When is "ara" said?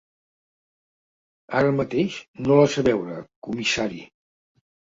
1.59-1.75